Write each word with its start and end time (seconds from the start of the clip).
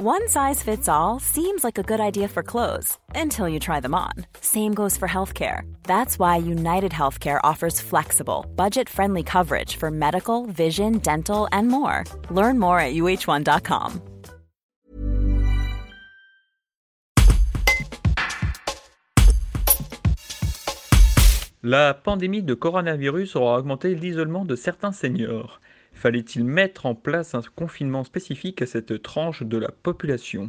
One 0.00 0.28
size 0.28 0.62
fits 0.62 0.88
all 0.88 1.18
seems 1.18 1.64
like 1.64 1.76
a 1.76 1.82
good 1.82 1.98
idea 1.98 2.28
for 2.28 2.44
clothes 2.44 2.96
until 3.16 3.48
you 3.48 3.58
try 3.58 3.80
them 3.80 3.96
on. 3.96 4.12
Same 4.40 4.72
goes 4.72 4.96
for 4.96 5.08
healthcare. 5.08 5.62
That's 5.82 6.20
why 6.20 6.36
United 6.36 6.92
Healthcare 6.92 7.40
offers 7.42 7.80
flexible, 7.80 8.46
budget 8.54 8.88
friendly 8.88 9.24
coverage 9.24 9.74
for 9.74 9.90
medical, 9.90 10.46
vision, 10.46 10.98
dental, 10.98 11.48
and 11.50 11.66
more. 11.66 12.04
Learn 12.30 12.60
more 12.60 12.78
at 12.78 12.94
uh1.com. 12.94 14.00
La 21.64 21.92
pandémie 21.92 22.42
de 22.42 22.54
coronavirus 22.54 23.34
aura 23.34 23.56
augmenté 23.56 23.96
l'isolement 23.96 24.44
de 24.44 24.54
certains 24.54 24.92
seniors. 24.92 25.58
Fallait-il 25.98 26.44
mettre 26.44 26.86
en 26.86 26.94
place 26.94 27.34
un 27.34 27.42
confinement 27.56 28.04
spécifique 28.04 28.62
à 28.62 28.66
cette 28.66 29.02
tranche 29.02 29.42
de 29.42 29.58
la 29.58 29.72
population? 29.72 30.48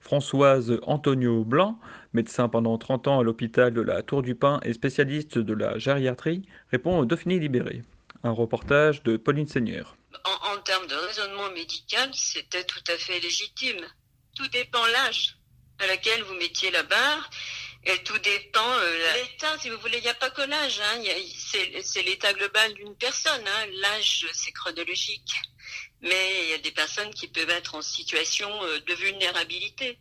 Françoise 0.00 0.80
Antonio 0.84 1.44
Blanc, 1.44 1.78
médecin 2.14 2.48
pendant 2.48 2.78
30 2.78 3.06
ans 3.06 3.20
à 3.20 3.22
l'hôpital 3.22 3.74
de 3.74 3.82
la 3.82 4.02
Tour 4.02 4.22
du 4.22 4.34
Pin 4.34 4.60
et 4.64 4.72
spécialiste 4.72 5.36
de 5.36 5.52
la 5.52 5.78
gériatrie, 5.78 6.40
répond 6.70 6.98
au 6.98 7.04
Dauphiné 7.04 7.38
Libéré. 7.38 7.82
Un 8.22 8.30
reportage 8.30 9.02
de 9.02 9.18
Pauline 9.18 9.46
Seigneur. 9.46 9.98
En, 10.24 10.54
en 10.54 10.60
termes 10.62 10.86
de 10.86 10.94
raisonnement 10.94 11.50
médical, 11.52 12.08
c'était 12.14 12.64
tout 12.64 12.82
à 12.88 12.96
fait 12.96 13.20
légitime. 13.20 13.84
Tout 14.34 14.48
dépend 14.48 14.86
l'âge 14.94 15.36
à 15.80 15.86
laquelle 15.86 16.22
vous 16.22 16.34
mettiez 16.36 16.70
la 16.70 16.82
barre 16.84 17.28
et 17.84 18.02
tout 18.02 18.18
dépend 18.18 18.70
euh, 18.70 19.14
l'état, 19.14 19.56
si 19.58 19.70
vous 19.70 19.78
voulez. 19.78 19.98
Il 19.98 20.02
n'y 20.02 20.08
a 20.08 20.14
pas 20.14 20.30
que 20.30 20.42
l'âge. 20.42 20.80
Hein. 20.80 21.02
C'est 21.82 22.02
l'état 22.02 22.32
global 22.32 22.74
d'une 22.74 22.96
personne. 22.96 23.46
Hein. 23.46 23.66
L'âge, 23.74 24.26
c'est 24.32 24.52
chronologique. 24.52 25.32
Mais 26.02 26.44
il 26.44 26.50
y 26.50 26.54
a 26.54 26.58
des 26.58 26.70
personnes 26.70 27.12
qui 27.14 27.28
peuvent 27.28 27.50
être 27.50 27.74
en 27.74 27.82
situation 27.82 28.50
euh, 28.64 28.80
de 28.80 28.94
vulnérabilité. 28.94 29.98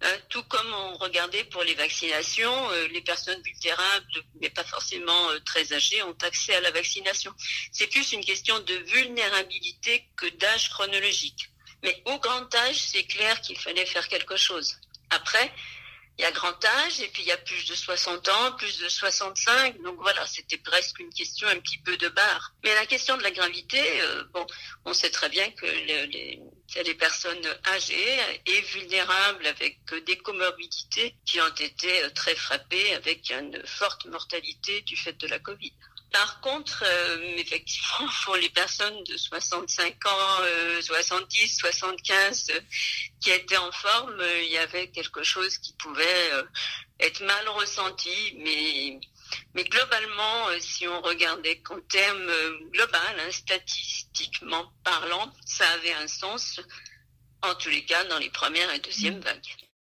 Hein. 0.00 0.18
Tout 0.30 0.42
comme 0.44 0.72
on 0.72 0.96
regardait 0.96 1.44
pour 1.44 1.62
les 1.62 1.74
vaccinations, 1.74 2.70
euh, 2.70 2.88
les 2.88 3.02
personnes 3.02 3.40
vulnérables, 3.42 4.24
mais 4.40 4.50
pas 4.50 4.64
forcément 4.64 5.28
très 5.44 5.72
âgées, 5.72 6.02
ont 6.02 6.16
accès 6.22 6.54
à 6.54 6.60
la 6.60 6.70
vaccination. 6.70 7.32
C'est 7.72 7.86
plus 7.86 8.12
une 8.12 8.24
question 8.24 8.58
de 8.60 8.74
vulnérabilité 8.74 10.08
que 10.16 10.26
d'âge 10.26 10.70
chronologique. 10.70 11.50
Mais 11.82 12.02
au 12.06 12.18
grand 12.18 12.52
âge, 12.54 12.76
c'est 12.76 13.04
clair 13.04 13.40
qu'il 13.42 13.58
fallait 13.58 13.86
faire 13.86 14.08
quelque 14.08 14.36
chose. 14.36 14.76
Après, 15.10 15.52
il 16.18 16.22
y 16.22 16.24
a 16.24 16.30
grand 16.30 16.64
âge 16.64 17.00
et 17.00 17.08
puis 17.08 17.22
il 17.22 17.28
y 17.28 17.32
a 17.32 17.38
plus 17.38 17.66
de 17.66 17.74
60 17.74 18.28
ans, 18.28 18.52
plus 18.52 18.78
de 18.80 18.88
65. 18.88 19.80
Donc 19.82 19.96
voilà, 20.00 20.26
c'était 20.26 20.58
presque 20.58 20.98
une 20.98 21.12
question 21.12 21.48
un 21.48 21.58
petit 21.58 21.78
peu 21.78 21.96
de 21.96 22.08
barre. 22.08 22.52
Mais 22.62 22.74
la 22.74 22.86
question 22.86 23.16
de 23.16 23.22
la 23.22 23.30
gravité, 23.30 23.80
euh, 24.02 24.24
bon, 24.32 24.46
on 24.84 24.92
sait 24.92 25.10
très 25.10 25.28
bien 25.28 25.50
que 25.50 25.66
les, 25.66 26.40
personnes 26.98 27.46
âgées 27.66 28.18
et 28.46 28.60
vulnérables 28.60 29.46
avec 29.46 29.80
des 30.06 30.16
comorbidités 30.18 31.16
qui 31.26 31.40
ont 31.40 31.48
été 31.48 32.12
très 32.14 32.36
frappées 32.36 32.94
avec 32.94 33.30
une 33.30 33.60
forte 33.66 34.06
mortalité 34.06 34.82
du 34.82 34.96
fait 34.96 35.14
de 35.14 35.26
la 35.26 35.38
Covid. 35.38 35.72
Par 36.12 36.40
contre, 36.40 36.84
euh, 36.86 37.36
effectivement, 37.38 38.08
pour 38.24 38.36
les 38.36 38.50
personnes 38.50 39.02
de 39.04 39.16
65 39.16 40.06
ans, 40.06 40.40
euh, 40.42 40.82
70, 40.82 41.56
75 41.56 42.50
euh, 42.50 42.60
qui 43.20 43.30
étaient 43.30 43.56
en 43.56 43.72
forme, 43.72 44.20
euh, 44.20 44.42
il 44.42 44.50
y 44.50 44.58
avait 44.58 44.88
quelque 44.88 45.22
chose 45.22 45.56
qui 45.58 45.72
pouvait 45.74 46.32
euh, 46.32 46.42
être 47.00 47.24
mal 47.24 47.48
ressenti, 47.48 48.36
mais 48.38 49.00
mais 49.54 49.64
globalement, 49.64 50.46
si 50.60 50.86
on 50.86 51.00
regardait 51.00 51.58
qu'en 51.60 51.80
termes 51.80 52.30
global, 52.70 53.16
hein, 53.18 53.30
statistiquement 53.30 54.70
parlant, 54.84 55.32
ça 55.46 55.66
avait 55.70 55.94
un 55.94 56.06
sens, 56.06 56.60
en 57.40 57.54
tous 57.54 57.70
les 57.70 57.82
cas, 57.86 58.04
dans 58.04 58.18
les 58.18 58.28
premières 58.28 58.70
et 58.74 58.78
deuxièmes 58.80 59.20
vagues. 59.20 59.56